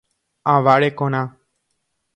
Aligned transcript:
Ava 0.53 0.73
rekorã. 0.85 1.23